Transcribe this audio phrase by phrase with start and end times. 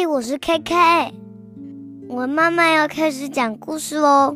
[0.00, 1.12] 嘿，我是 KK，
[2.08, 4.34] 我慢慢要开始讲故事喽，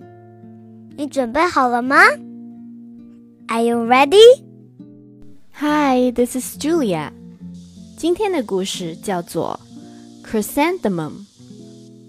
[0.94, 1.96] 你准备好了吗
[3.46, 4.42] ？Are you ready?
[5.54, 7.12] Hi, this is Julia。
[7.96, 9.58] 今天的故事叫做
[10.28, 11.12] 《Chrysanthemum》，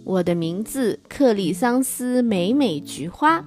[0.03, 3.39] 我的名字克里桑斯美美菊花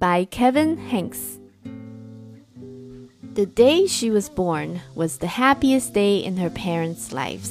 [0.00, 1.36] ，by Kevin Henkes。
[3.34, 7.50] The day she was born was the happiest day in her parents' lives.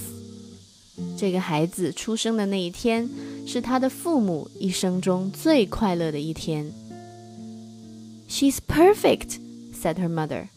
[1.18, 3.10] 这个孩子出生的那一天，
[3.46, 6.72] 是他的父母一生中最快乐的一天。
[8.30, 9.40] She's perfect,
[9.74, 10.48] said her mother.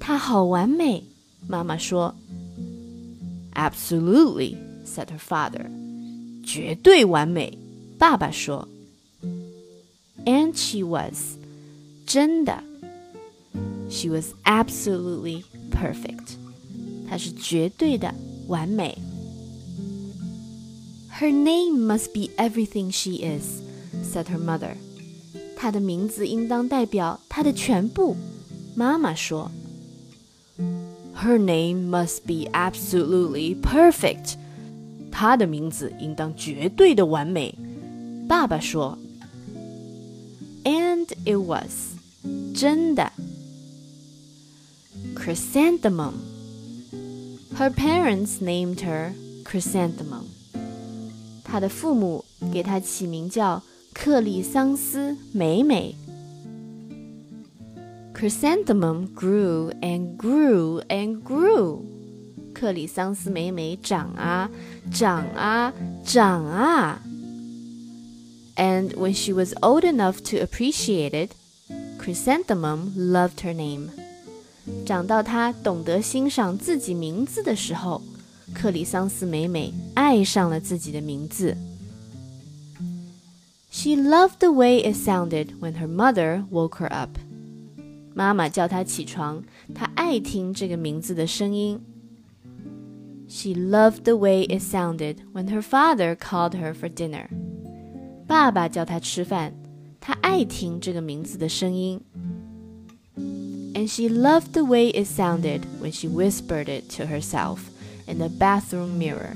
[0.00, 1.04] 她好完美，
[1.46, 2.14] 妈妈说。
[3.54, 5.66] Absolutely, said her father.
[6.44, 7.56] 绝对完美，
[7.98, 8.66] 爸爸说。
[10.24, 11.36] And she was，
[12.06, 12.64] 真的。
[13.90, 16.36] She was absolutely perfect.
[17.08, 18.14] 她是绝对的
[18.48, 18.96] 完美。
[21.21, 23.61] her name must be everything she is,
[24.03, 24.75] said her mother.
[25.55, 28.15] 她的名字应当代表她的全部。
[28.75, 29.51] 妈妈说。
[31.15, 34.35] Her name must be absolutely perfect.
[35.11, 37.55] 她的名字应当绝对的完美。
[38.27, 38.97] 爸爸说。
[40.63, 41.95] And it was.
[42.53, 43.11] 真的。
[45.15, 46.13] Chrysanthemum.
[47.57, 50.25] Her parents named her Chrysanthemum.
[51.51, 53.61] 他的父母给他起名叫
[53.93, 55.95] 克里桑斯美美。
[58.13, 61.81] Chrysanthemum grew and grew and grew。
[62.53, 64.49] 克里桑斯美美长啊
[64.91, 65.73] 长啊
[66.03, 66.99] 长啊。
[68.55, 71.31] And when she was old enough to appreciate it,
[71.99, 73.89] Chrysanthemum loved her name.
[74.85, 78.01] 长到她懂得欣赏自己名字的时候。
[78.53, 81.55] 克里桑斯美美爱上了自己的名字。
[83.69, 87.17] She loved the way it sounded when her mother woke her up。
[88.13, 89.43] 妈妈叫她起床，
[89.75, 91.79] 她爱听这个名字的声音。
[93.29, 97.27] She loved the way it sounded when her father called her for dinner。
[98.25, 99.53] 爸爸叫她吃饭，
[99.99, 102.01] 她爱听这个名字的声音。
[103.75, 107.59] And she loved the way it sounded when she whispered it to herself。
[108.11, 109.35] in the bathroom mirror，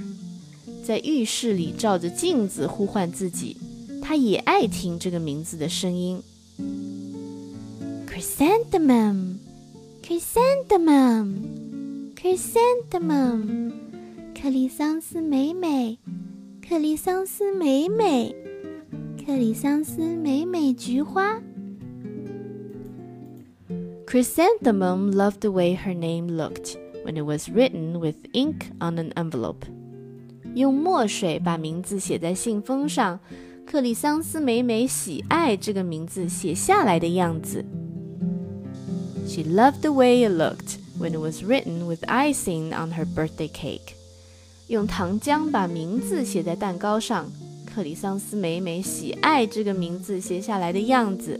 [0.83, 3.57] 在浴室里照着镜子呼唤自己。
[4.01, 6.21] 他也爱听这个名字的声音。
[8.07, 9.35] Chrysanthemum,
[10.03, 11.35] chrysanthemum,
[12.15, 13.71] chrysanthemum，
[14.33, 15.99] 克里桑斯美美，
[16.67, 18.35] 克里桑斯美美，
[19.23, 21.39] 克里桑斯美美菊花。
[24.07, 26.75] Chrysanthemum loved the way her name looked
[27.05, 29.65] when it was written with ink on an envelope.
[30.55, 33.19] 用墨水把名字写在信封上，
[33.65, 37.65] 克里桑斯美美喜爱这个名字写下来的样子。
[39.25, 43.93] She loved the way it looked when it was written with icing on her birthday cake.
[44.67, 47.31] 用糖浆把名字写在蛋糕上，
[47.65, 51.39] 克里桑斯美美喜爱这个名字写下来的样子。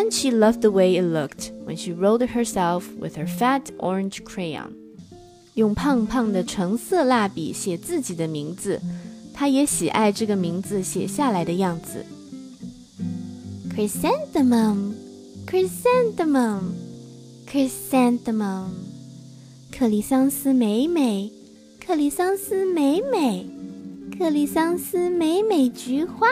[0.00, 3.70] and she loved the way it looked when she wrote it herself with her fat
[3.78, 4.70] orange crayon.
[5.54, 8.80] 用胖胖的橙色蜡笔写自己的名字，
[9.32, 12.04] 她也喜爱这个名字写下来的样子。
[13.74, 14.94] Chrysanthemum,
[15.46, 16.60] chrysanthemum,
[17.46, 18.68] chrysanthemum，
[19.70, 21.30] 克里桑斯美美，
[21.78, 23.46] 克里桑斯美美，
[24.18, 26.28] 克里桑斯美美菊花。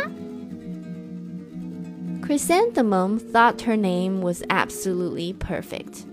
[2.29, 6.05] Chrysanthemum thought her name was absolutely perfect.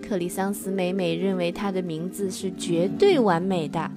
[0.00, 3.90] 克里桑斯美美认为她的名字是绝对完美的。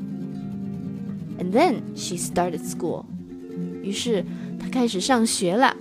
[1.38, 3.06] And then she started school.
[3.84, 4.24] 于是
[4.60, 5.76] 她开始上学了。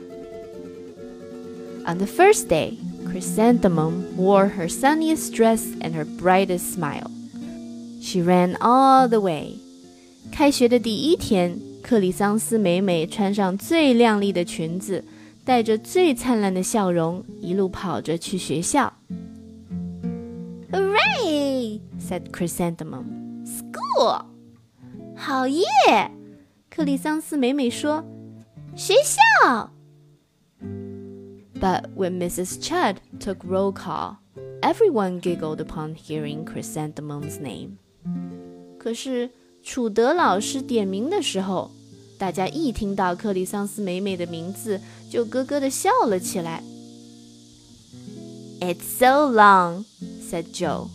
[1.86, 2.74] On the first day,
[3.06, 7.10] Chrysanthemum wore her sunniest dress and her brightest smile.
[8.02, 9.58] She ran all the way.
[10.32, 15.04] 开学的第一天，克里桑斯美美穿上最亮丽的裙子。
[15.43, 18.93] 带着最灿烂的笑容，一路跑着去学校。
[20.71, 23.45] "Hooray!" said Chrysanthemum.
[23.45, 24.25] "School!"
[25.15, 25.65] 好耶！
[26.69, 28.05] 克里桑斯美美说
[28.75, 29.71] ：“学校。”
[31.59, 32.61] But when Mrs.
[32.61, 34.17] Chud took roll call,
[34.61, 37.71] everyone giggled upon hearing Chrysanthemum's name.
[38.77, 39.31] 可是
[39.61, 41.71] 楚德老师点名的时候，
[42.19, 46.61] 大家一听到克里桑斯美美的名字，就咯咯地笑了起来。
[48.59, 49.85] "It's so long,"
[50.29, 50.89] said Jo.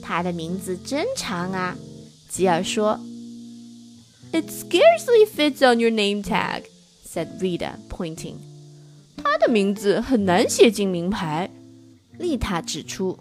[0.00, 1.76] 她的名字真长啊，
[2.30, 2.98] 吉尔说。
[4.32, 6.62] "It scarcely fits on your name tag,"
[7.06, 8.36] said Rita, pointing.
[9.22, 11.50] 她的名字很难写进名牌，
[12.18, 13.18] 丽塔指出。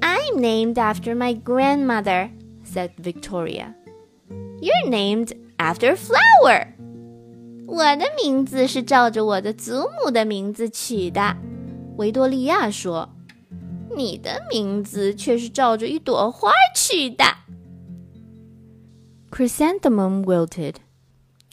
[0.00, 2.30] "I'm named after my grandmother,"
[2.64, 3.74] said Victoria.
[4.62, 6.68] "You're named after flower.
[7.66, 11.36] 我的名字是照着我的祖母的名字取的，
[11.96, 13.10] 维多利亚说。
[13.96, 17.24] 你的名字却是照着一朵花取的。
[19.30, 20.74] Chrysanthemum wilted，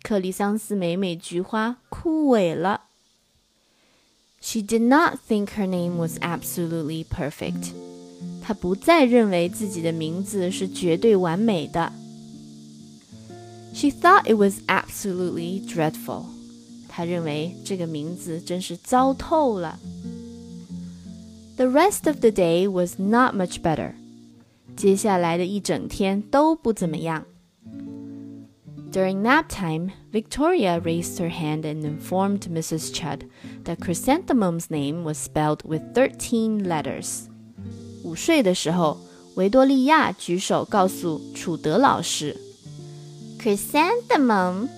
[0.01, 2.85] 克里桑斯美美菊花枯萎了。
[4.39, 7.73] She did not think her name was absolutely perfect。
[8.41, 11.93] 她不再认为自己的名字是绝对完美的。
[13.74, 16.24] She thought it was absolutely dreadful。
[16.88, 19.78] 她认为这个名字真是糟透了。
[21.56, 23.92] The rest of the day was not much better。
[24.76, 27.24] 接下来的一整天都不怎么样。
[28.92, 32.94] During nap time, Victoria raised her hand and informed Mrs.
[32.94, 33.28] Chudd
[33.64, 37.24] that Chrysanthemum's name was spelled with 13 letters.
[38.02, 38.98] 午睡的时候，
[39.34, 42.34] 维多利亚举手告诉楚德老师
[43.40, 44.68] ：“Chrysanthemum，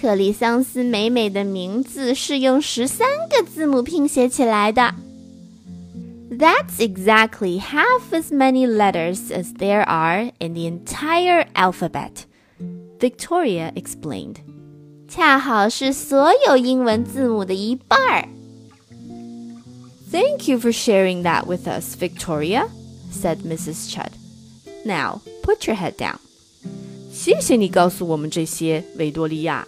[0.00, 4.94] 克里桑斯美美的名字是用十三个字母拼写起来的。
[6.30, 12.24] That's exactly half as many letters as there are in the entire alphabet。”
[12.98, 14.36] Victoria explained.
[15.08, 18.28] 恰好是所有英文字母的一半儿。
[20.10, 22.68] Thank you for sharing that with us, Victoria,
[23.10, 23.90] said Mrs.
[23.90, 24.12] Chudd.
[24.84, 26.18] Now, put your head down.
[27.16, 29.66] 谢谢你告诉我们这些，维多利亚。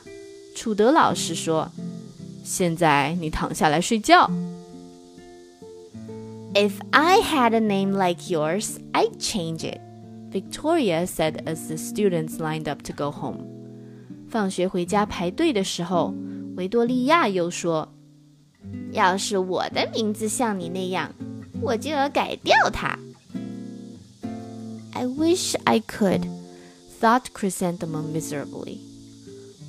[0.54, 4.30] 楚德老师说：“现在你躺下来睡觉。”
[6.54, 9.80] If I had a name like yours, I'd change it.
[10.30, 13.40] Victoria said as the students lined up to go home.
[14.28, 16.14] 放学回家排队的时候，
[16.56, 21.12] 维多利亚又说：“要是我的名字像你那样，
[21.60, 22.96] 我就要改掉它。”
[24.94, 26.22] I wish I could,
[27.00, 28.78] thought Chrysanthemum miserably.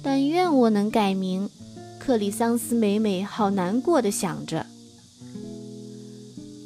[0.03, 1.49] 但愿我能改名。
[1.99, 4.67] 克里桑斯美美好难过的想着。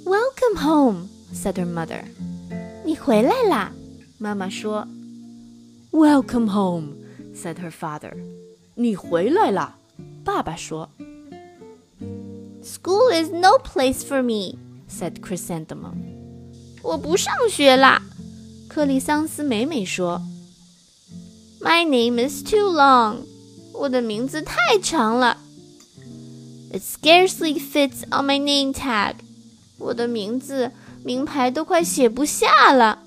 [0.03, 2.03] Welcome home, said her mother.
[2.83, 3.71] 你回来啦。
[4.17, 4.85] 妈妈说：“
[5.91, 6.95] Welcome home,”
[7.33, 8.11] said her father.
[8.75, 9.77] 你回来了，
[10.25, 10.89] 爸爸说。“
[12.61, 14.57] School is no place for me,”
[14.89, 15.95] said Chrysanthemum.
[16.81, 18.01] 我不上学啦，
[18.67, 20.21] 克里桑斯美美说。
[21.63, 23.25] “My name is too long.”
[23.73, 25.37] 我的名字太长了。“
[26.71, 29.15] It scarcely fits on my name tag.”
[29.77, 30.71] 我的名字
[31.03, 32.99] 名牌都快写不下了。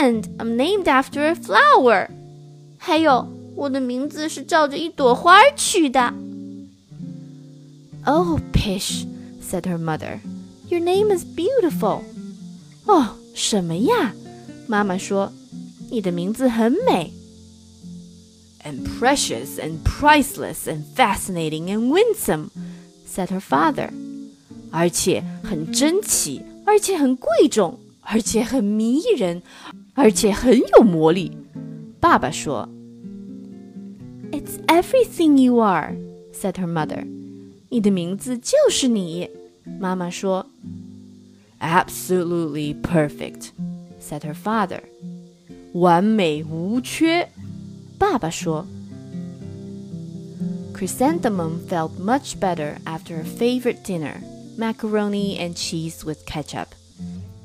[0.00, 2.08] and I'm named after a flower.
[2.78, 6.14] 还有，我的名字是照着一朵花取的。
[8.04, 9.04] Oh, pish,
[9.42, 10.20] said her mother.
[10.68, 12.02] Your name is beautiful.
[12.86, 14.14] 哦，什么呀？
[14.66, 15.32] 妈妈说，
[15.92, 17.12] 你的名字很美。
[18.64, 22.50] And precious and priceless and fascinating and winsome,
[23.06, 23.90] said her father.
[24.70, 29.42] 而且很珍奇，而且很贵重，而且很迷人，
[29.94, 31.32] 而且很有魔力。
[32.00, 32.68] 爸爸说：“
[34.30, 35.96] It's everything you are,”
[36.34, 37.06] said her mother.
[37.70, 39.30] 你的名字就是你。
[39.80, 40.46] 妈妈说：“
[41.60, 43.50] Absolutely perfect,”
[44.00, 44.82] said her father.
[45.72, 47.28] 完美无缺。
[47.98, 48.66] 爸爸说。
[50.74, 54.20] Chrysanthemum felt much better after her favorite dinner,
[54.56, 56.68] macaroni and cheese with ketchup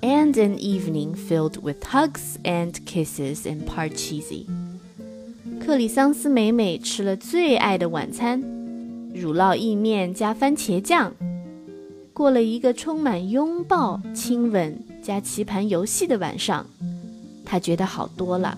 [0.02, 4.46] and an evening filled with hugs and kisses and parcheesi.
[5.60, 8.40] 克里桑斯美美吃了最爱的晚餐，
[9.16, 11.14] 乳酪意面加番茄酱，
[12.14, 16.68] 过了一个充满拥抱、亲吻加棋盘游戏的晚上，
[17.48, 18.58] 她觉得好多了。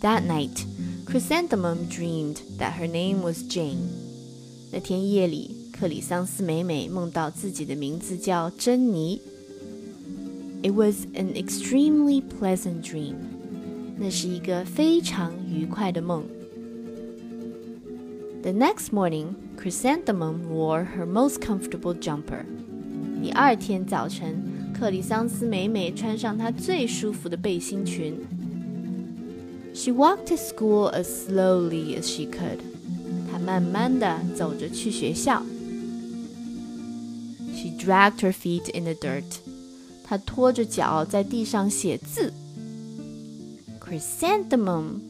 [0.00, 0.64] That night,
[1.06, 3.88] Chrysanthemum dreamed that her name was Jane.
[4.70, 5.58] 那天夜里。
[5.78, 9.20] 克里桑斯美美梦到自己的名字叫珍妮。
[10.60, 13.14] It was an extremely pleasant dream。
[13.96, 16.24] 那是一个非常愉快的梦。
[18.42, 22.44] The next morning, Chrysanthemum wore her most comfortable jumper。
[23.22, 24.42] 第二天早晨，
[24.82, 28.14] 克里桑斯美美穿上她最舒服的背心裙。
[29.74, 32.58] She walked to school as slowly as she could。
[33.30, 35.42] 她慢慢地走着去学校。
[37.54, 39.40] She dragged her feet in the dirt.
[40.08, 42.32] 他拖着脚在地上写字。
[43.78, 45.00] Chrysanthemum,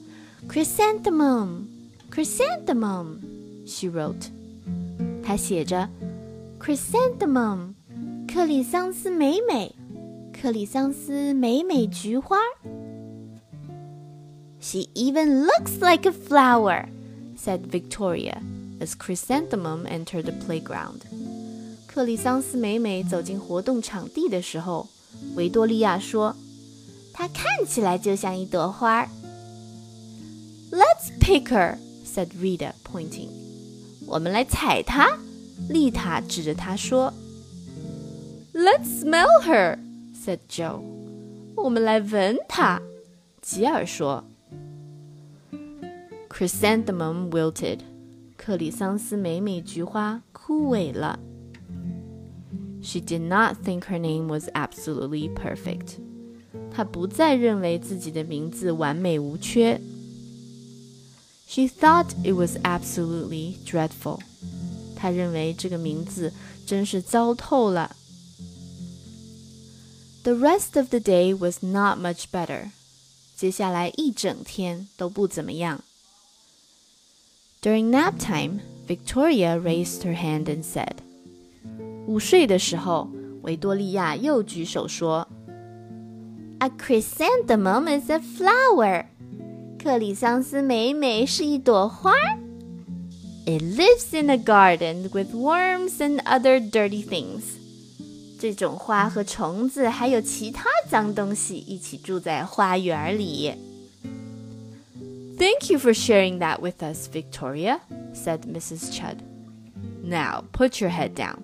[0.49, 1.67] chrysanthemum,
[2.11, 3.19] chrysanthemum,
[3.65, 4.31] she wrote.
[5.23, 5.89] 他写着
[6.59, 7.75] chrysanthemum，
[8.27, 9.75] 克里桑斯美美，
[10.33, 12.37] 克里桑斯美美菊花。
[14.61, 16.87] She even looks like a flower,
[17.37, 18.43] said Victoria
[18.81, 21.01] as Chrysanthemum entered the playground.
[21.87, 24.89] 克里桑斯美美走进活动场地的时候，
[25.35, 26.35] 维多利亚说：“
[27.13, 29.07] 她看起来就像一朵花。”
[30.71, 33.31] Let's pick her," said Rita, pointing.
[34.07, 35.19] 我们来踩她，
[35.69, 37.13] 丽塔指着她说。
[38.74, 39.78] Let's smell her,"
[40.16, 40.82] said Jo.
[41.56, 42.82] 我们来闻她，
[43.40, 44.24] 吉尔说。
[46.28, 47.82] Chrysanthemum wilted，
[48.36, 51.20] 克里桑斯美美菊花枯萎了。
[52.82, 56.00] She did not think her name was absolutely perfect。
[56.76, 59.80] 她不再认为自己的名字完美无缺。
[61.46, 64.22] She thought it was absolutely dreadful。
[64.96, 66.34] 她认为这个名字
[66.66, 67.96] 真是糟透了。
[70.25, 72.71] The rest of the day was not much better.
[73.37, 75.83] 接下来一整天都不怎么样。
[77.63, 80.97] During nap time, Victoria raised her hand and said,
[82.07, 83.11] 午睡的时候，
[83.43, 85.27] 维多利亚又举手说：“
[86.59, 89.07] A chrysanthemum is a flower。
[89.83, 92.13] 克里桑斯美美是一朵花。
[93.47, 97.43] It lives in a garden with worms and other dirty things。
[98.43, 103.53] 这种花和虫子还有其他脏东西一起住在花园里。”
[105.39, 107.81] Thank you for sharing that with us, Victoria,
[108.13, 108.93] said Mrs.
[108.93, 109.19] Chud.
[110.03, 111.39] Now put your head down.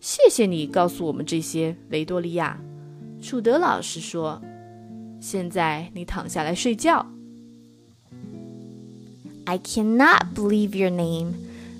[0.00, 2.60] 谢谢你告诉我们这些，维多利亚。
[3.22, 7.06] 楚德老师说：“现在你躺下来睡觉。”
[9.46, 11.34] I cannot believe your name,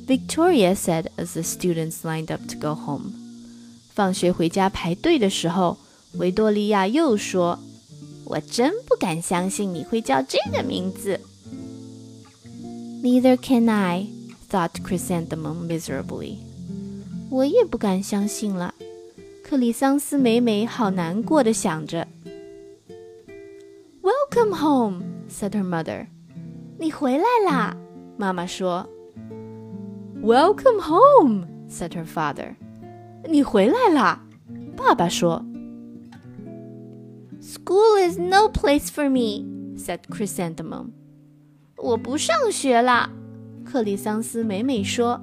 [0.06, 3.12] Victoria said as the students lined up to go home.
[3.95, 5.77] 放学回家排队的时候，
[6.17, 7.57] 维多利亚又说。
[8.25, 11.21] 我真不敢相信你会叫这个名字。
[13.03, 14.07] Neither can I,
[14.49, 16.37] thought Chrysanthemum miserably.
[17.29, 18.73] 我也不敢相信了。
[19.43, 22.07] 克里桑斯美美好难过的想着。
[24.01, 26.07] Welcome home, said her mother.
[26.79, 27.77] 你回来啦，
[28.17, 28.89] 妈妈说。
[30.23, 32.55] Welcome home, said her father.
[33.27, 34.21] 你回来啦，
[34.75, 35.43] 爸爸说。
[37.41, 39.45] School is no place for me,"
[39.77, 40.87] said Chrysanthemum.
[41.77, 43.09] 我不上学啦，
[43.63, 45.21] 克里桑斯美美说。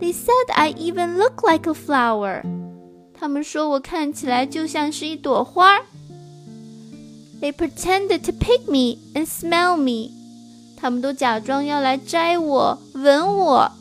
[0.00, 2.42] They said I even look like a flower.
[3.14, 5.80] 他们说我看起来就像是一朵花。
[7.40, 10.12] They pretended to pick me and smell me.
[10.76, 13.72] 他们都假装要来摘我、闻我。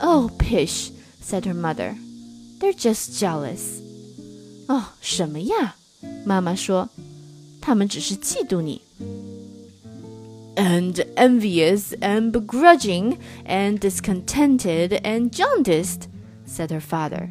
[0.00, 1.96] Oh, pish, said her mother.
[2.58, 3.80] They're just jealous.
[4.68, 5.76] 哦，什么呀？
[6.24, 6.88] 妈妈说，
[7.60, 8.82] 他们只是嫉妒你。
[10.54, 16.08] And envious and begrudging and discontented and jaundiced,
[16.46, 17.30] said her father.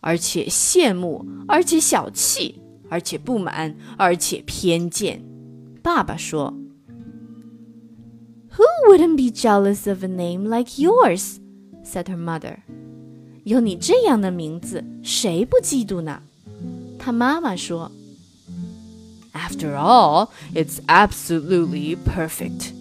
[0.00, 5.22] 而且羡慕，而且小气，而且不满，而且偏见。
[5.82, 6.52] 爸爸说。
[8.56, 11.38] Who wouldn't be jealous of a name like yours?
[11.86, 12.58] said her mother.
[13.44, 16.22] 有你这样的名字，谁不嫉妒呢？
[16.98, 17.90] 他妈妈说：“
[19.32, 22.72] After all, it's absolutely perfect,”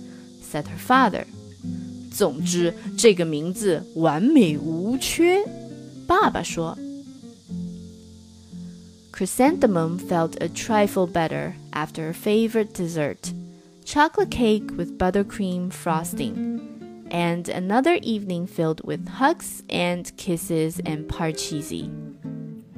[0.44, 1.26] said her father.
[2.12, 5.44] 总之，这个名字完美无缺。
[6.06, 6.78] 爸爸说。
[9.14, 13.34] Chrysanthemum felt a trifle better after her favorite dessert,
[13.86, 16.60] chocolate cake with buttercream frosting,
[17.16, 21.90] and another evening filled with hugs and kisses and parcheesi.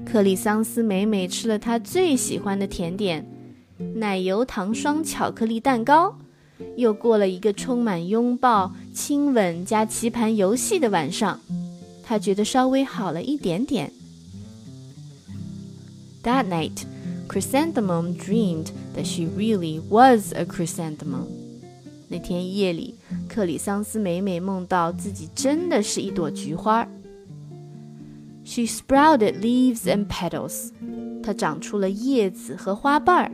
[0.05, 3.25] 克里桑斯美美吃了她最喜欢的甜点——
[3.95, 6.17] 奶油糖霜巧克力蛋糕，
[6.77, 11.39] 又过了一个充满拥抱、亲吻加棋盘游戏的晚上。
[12.03, 13.91] 她觉得稍微好了一点点。
[16.23, 16.83] That night,
[17.27, 21.27] Chrysanthemum dreamed that she really was a chrysanthemum.
[22.07, 22.95] 那天夜里，
[23.27, 26.87] 克里桑斯美美梦到自己真的是一朵菊花。
[28.45, 30.71] She sprouted leaves and petals.
[31.23, 33.31] 它长出了叶子和花瓣儿。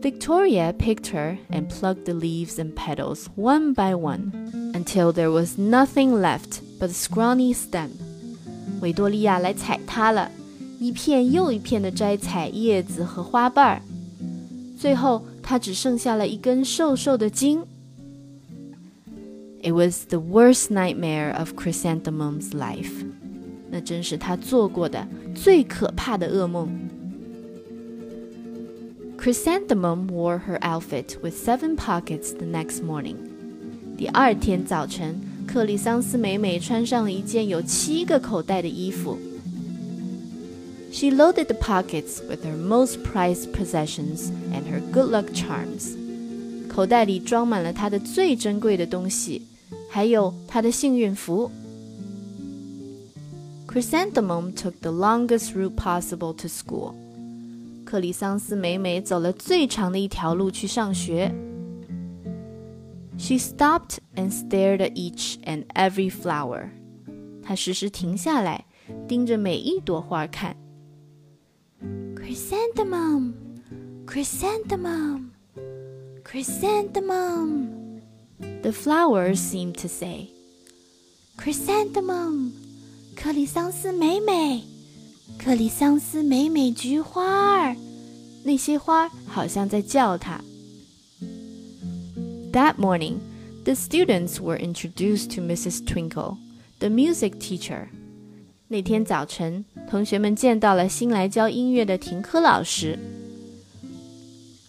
[0.00, 4.30] Victoria picked her and plucked the leaves and petals one by one
[4.72, 7.90] until there was nothing left but a scrawny stem.
[8.80, 10.30] 维多利亚来采它了，
[10.78, 13.82] 一片又一片的摘采叶子和花瓣儿，
[14.78, 17.62] 最后 它只剩下了一根瘦瘦的茎。
[19.62, 23.06] It was the worst nightmare of Chrysanthemum's life.
[23.70, 26.68] 那真是他做过的最可怕的噩梦。
[29.18, 33.16] Chrysanthemum wore her outfit with seven pockets the next morning.
[33.96, 39.18] 第二天早晨，克里桑斯美美穿上了一件有七个口袋的衣服。
[40.92, 45.94] She loaded the pockets with her most prized possessions and her good luck charms.
[46.68, 49.42] 口袋里装满了她的最珍贵的东西，
[49.90, 51.50] 还有她的幸运符。
[53.66, 56.94] Chrysanthemum took the longest route possible to school.
[57.84, 61.34] 克里桑斯美美走了最长的一条路去上学。
[63.18, 66.70] She stopped and stared at each and every flower.
[67.42, 68.64] 她时时停下来，
[69.06, 70.56] 盯着每一朵花看。
[72.30, 73.34] Chrysanthemum,
[74.06, 75.32] chrysanthemum,
[76.22, 78.02] chrysanthemum.
[78.62, 80.30] The flowers seemed to say,
[81.38, 82.52] Chrysanthemum.
[83.16, 84.62] 克里桑斯美美，
[85.38, 87.74] 克里桑斯美美菊花儿，
[88.44, 90.40] 那些花好像在叫他。
[92.52, 93.18] That morning,
[93.64, 95.84] the students were introduced to Mrs.
[95.86, 96.36] Twinkle,
[96.78, 97.88] the music teacher.
[98.70, 102.98] 那天早晨，同学们见到了新来教音乐的停科老师。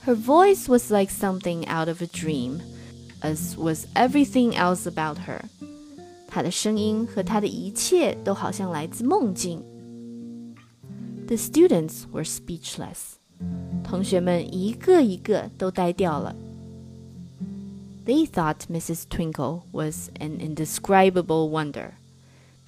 [0.06, 2.60] Her voice was like something out of a dream,
[3.22, 5.42] as was everything else about her.
[6.28, 9.64] 他的声音和他的一切都好像来自梦境。
[11.28, 13.16] The students were speechless，
[13.84, 16.36] 同学们一个一个都呆掉了。
[18.06, 19.04] They thought Mrs.
[19.10, 21.92] Twinkle was an indescribable wonder，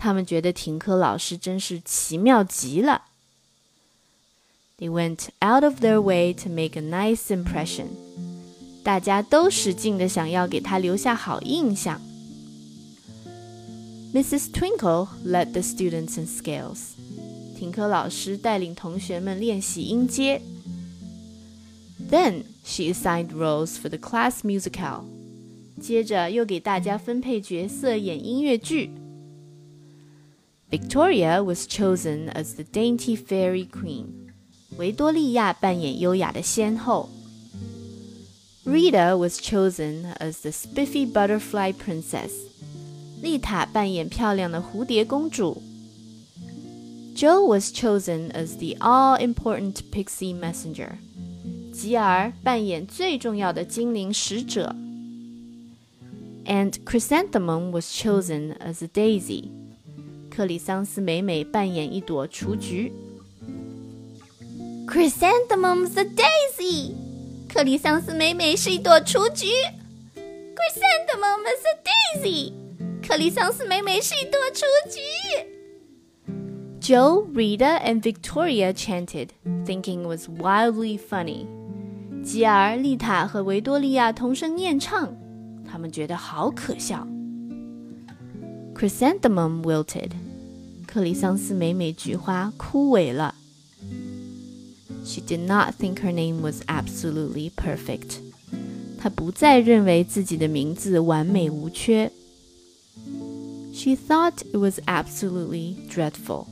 [0.04, 3.04] 他们觉得停课老师真是奇妙极了。
[4.78, 7.88] They went out of their way to make a nice impression，
[8.82, 12.02] 大家都使劲的想要给他留下好印象。
[14.14, 14.52] Mrs.
[14.52, 16.94] Twinkle led the students in scales.
[17.58, 20.42] 停课老师带领同学们练习音阶。
[22.10, 25.04] Then she assigned roles for the class musicale.
[25.80, 28.92] 接着又给大家分配角色演音乐剧。
[30.75, 34.33] Victoria was chosen as the dainty fairy queen
[38.67, 41.79] rita was chosen as the spiffy butterfly princess.
[41.79, 42.33] princess，
[43.23, 45.63] 丽塔扮演漂亮的蝴蝶公主。
[47.15, 50.99] Jo was chosen as the all-important pixie messenger.
[51.73, 54.75] 吉尔扮演最重要的精灵使者.
[56.47, 59.64] And Chrysanthemum was chosen as a daisy。
[60.35, 62.93] 克里桑斯美美扮演一朵雏菊。
[64.89, 66.93] Chrysanthemum's a daisy，
[67.49, 69.47] 克里桑斯美美是一朵雏菊。
[70.17, 71.79] Chrysanthemum's a
[72.19, 72.53] daisy，
[73.01, 75.01] 克里桑斯美美是一朵雏菊。
[76.81, 79.29] Jo, Rita, and Victoria chanted,
[79.65, 81.47] thinking it was wildly funny.
[82.25, 85.15] 吉尔、丽塔和维多利亚同声念唱，
[85.65, 87.07] 他们觉得好可笑。
[88.76, 90.12] Chrysanthemum wilted.
[90.88, 93.36] 克里桑斯美美菊花枯萎了。
[95.06, 98.18] She did not think her name was absolutely perfect.
[98.98, 102.12] 她不再认为自己的名字完美无缺。
[103.80, 106.48] she thought it was absolutely dreadful.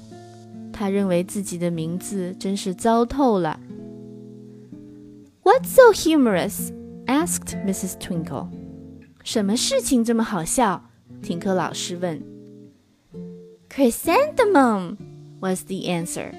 [0.71, 3.59] 她认为自己的名字真是糟透了。
[5.43, 6.71] What's so humorous?
[7.05, 7.99] asked Mrs.
[7.99, 8.47] Twinkle.
[9.25, 10.89] 什么事情这么好笑？
[11.22, 12.20] 停课老师问。
[13.70, 14.96] Chrysanthemum
[15.40, 16.32] was the answer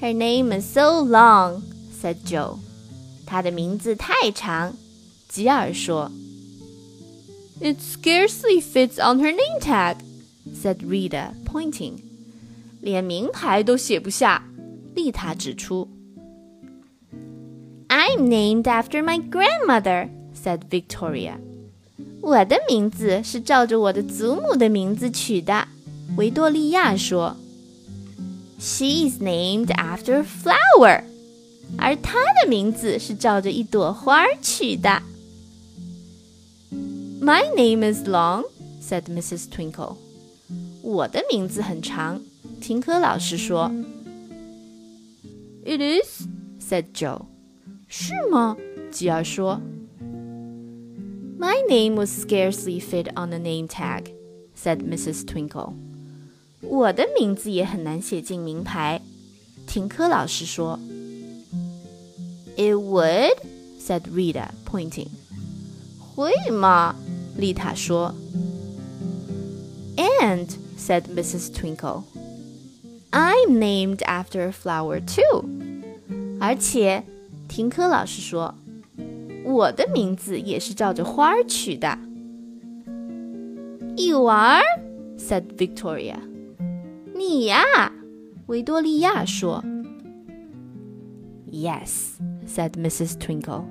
[0.00, 2.58] her name is so long, said Jo.
[2.58, 2.58] Jo。
[3.26, 4.76] 她的名字太长，
[5.28, 6.12] 吉尔说。
[7.60, 9.96] It scarcely fits on her name tag,
[10.52, 12.00] said Rita, pointing.
[12.80, 14.46] 连名牌都写不下，
[14.94, 15.88] 丽塔指出。
[18.06, 21.38] I'm named after my grandmother," said Victoria.
[22.20, 25.66] 我的名字是照着我的祖母的名字取的，
[26.18, 27.34] 维多利亚说。
[28.58, 31.04] She is named after a flower，
[31.78, 35.02] 而她的名字是照着一朵花取的。
[37.22, 38.44] My name is long,"
[38.82, 39.46] said Mrs.
[39.48, 39.96] Twinkle.
[40.82, 42.20] 我的名字很长，
[42.60, 43.70] 停科老师说。
[45.64, 46.26] It is,"
[46.60, 47.22] said Jo.
[47.87, 48.57] 是吗？
[48.91, 49.61] 吉尔说。
[51.39, 54.13] My name would scarcely fit on a name tag,
[54.55, 55.25] said Mrs.
[55.25, 55.73] Twinkle.
[56.61, 59.01] 我的名字也很难写进名牌，
[59.65, 60.77] 停科老师说。
[62.57, 63.37] It would,
[63.79, 65.07] said Rita, pointing.
[65.99, 66.95] 会吗？
[67.37, 68.13] 丽塔说。
[69.95, 71.53] And, said Mrs.
[71.53, 72.03] Twinkle,
[73.11, 75.45] I'm named after a flower too.
[76.41, 77.03] 而且，
[77.53, 78.53] 停科老师说，
[79.43, 81.97] 我的名字也是照着花儿取的。
[83.95, 84.63] You are,
[85.17, 86.15] said Victoria.
[87.13, 87.63] 你呀，
[88.47, 89.63] 维多利亚说。
[91.51, 92.11] Yes,
[92.47, 93.17] said Mrs.
[93.17, 93.65] Twinkle.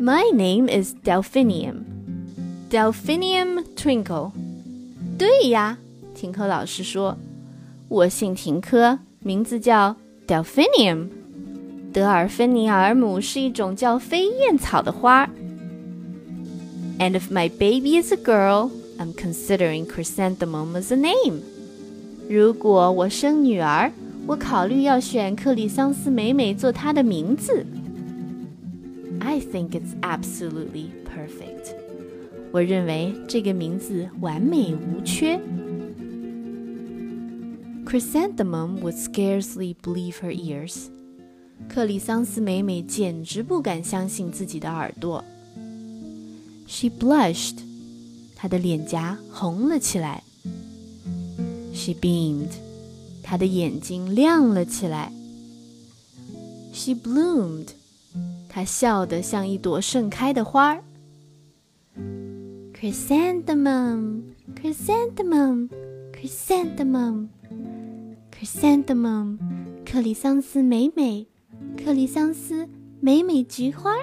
[0.00, 1.84] My name is Delphinium.
[2.70, 4.32] Delphinium Twinkle.
[5.18, 5.78] 对呀，
[6.14, 7.18] 停科老师说，
[7.88, 11.08] 我姓停科，名字叫 Delphinium。
[11.92, 15.28] 德尔芬尼尔姆是一种叫飞燕草的花。
[16.98, 21.40] And if my baby is a girl, I'm considering chrysanthemum as a name.
[22.28, 23.92] 如果我生女儿，
[24.26, 27.66] 我考虑要选克里桑斯美美做她的名字。
[29.20, 31.74] I think it's absolutely perfect.
[32.52, 35.38] 我认为这个名字完美无缺。
[37.84, 40.88] Chrysanthemum would scarcely believe her ears.
[41.67, 45.23] 克里桑斯美美简直不敢相信自己的耳朵。
[46.67, 47.57] She blushed.
[48.35, 50.23] 她的脸颊红了起来。
[51.73, 52.51] She beamed.
[53.21, 55.11] 她的眼睛亮了起来。
[56.73, 57.67] She bloomed.
[58.47, 60.83] 她笑得像一朵盛开的花儿。
[62.73, 64.21] Chrysanthemum,
[64.55, 65.69] chrysanthemum,
[66.13, 67.27] chrysanthemum,
[68.31, 69.37] chrysanthemum，
[69.85, 71.27] 克里桑斯美美，
[71.79, 72.67] 克里桑斯、
[72.99, 73.93] 美美菊花。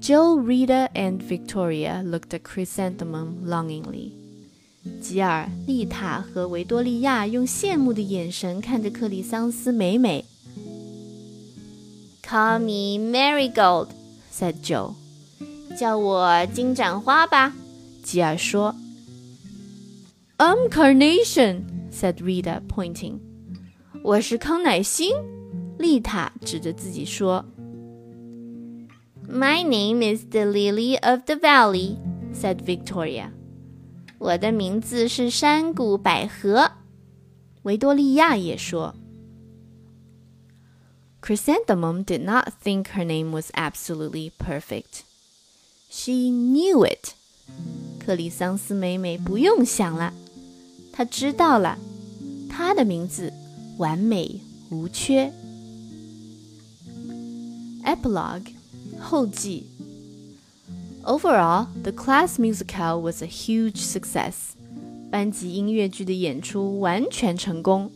[0.00, 4.12] Jo, Rita, and Victoria looked at Chrysanthemum longingly.
[5.02, 10.24] 吉尔、丽塔和维多利亚用羡慕的眼神看着克里桑斯美美。
[12.22, 13.88] Call me Marigold,
[14.32, 14.94] said Jo.
[15.78, 17.52] 叫我金盏花吧，
[18.02, 18.74] 吉尔说。
[20.38, 23.27] I'm carnation, said Rita, pointing.
[24.03, 25.15] 我是康乃馨，
[25.77, 27.45] 丽塔指着自己说。
[29.27, 31.97] My name is the Lily of the Valley,
[32.33, 33.31] said Victoria.
[34.19, 36.71] 我的名字是山谷百合，
[37.63, 38.95] 维多利亚也说。
[41.21, 45.03] Chrysanthemum did not think her name was absolutely perfect.
[45.89, 47.13] She knew it.
[48.05, 50.13] 克里桑斯美美不用想了，
[50.91, 51.77] 她知道了，
[52.49, 53.31] 她的名字
[53.77, 55.31] 完美无缺。
[57.83, 58.53] Epilogue
[58.99, 59.65] 后记。
[61.03, 64.53] Overall, the class musicale was a huge success.
[65.11, 67.91] 班级音乐剧的演出完全成功。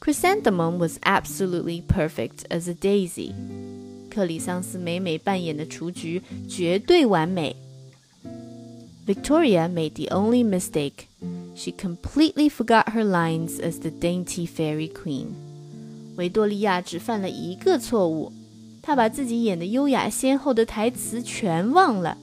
[0.00, 3.32] Chrysanthemum was absolutely perfect as a daisy.
[4.10, 7.54] 克里桑斯美美扮演的雏菊绝对完美。
[9.06, 11.06] Victoria made the only mistake.
[11.58, 15.28] She completely forgot her lines as the dainty fairy queen.
[16.16, 18.32] 维多利亚只犯了一个错误。
[18.82, 22.18] 他把自己演的优雅先后的台词全忘了。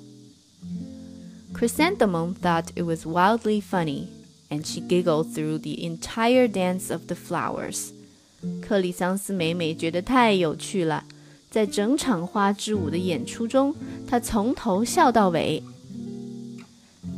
[1.54, 4.06] Chrysanthemum thought it was wildly funny,
[4.50, 7.90] and she giggled through the entire dance of the flowers.
[8.62, 11.04] 克里桑斯美美觉得太有趣了，
[11.50, 13.74] 在整场花之舞的演出中，
[14.08, 15.64] 她从头笑到尾。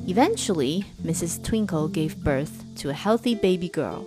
[0.08, 1.42] Eventually, Mrs.
[1.44, 2.50] Twinkle gave birth
[2.82, 4.06] to a healthy baby girl.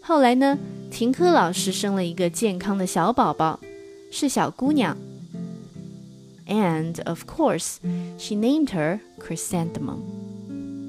[0.00, 0.58] 后来呢，
[0.90, 3.60] 停科老师生了一个健康的小宝宝。
[4.10, 4.96] 是小姑娘。
[6.46, 7.78] And of course,
[8.16, 9.98] she named her Chrysanthemum.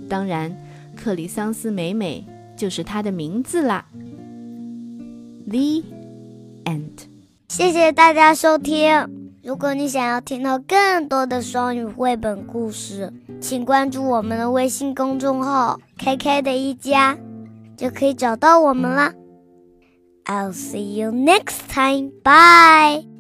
[0.08, 0.56] 当然，
[0.96, 2.24] 克里桑斯美美
[2.56, 3.86] 就是她的名字啦。
[5.50, 5.84] The
[6.65, 7.08] end.
[7.50, 9.32] 谢谢大家收听。
[9.43, 13.12] 如果你想要听到更多的双语绘本故事，
[13.42, 17.18] 请关注我们的微信公众号 “KK 的一家”，
[17.76, 19.12] 就可以找到我们了。
[20.24, 22.12] I'll see you next time.
[22.22, 23.12] Bye.